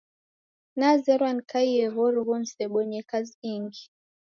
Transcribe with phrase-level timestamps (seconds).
[0.77, 3.83] Nazerwa nikaie w'oruw'u nisebonye kazi ingi.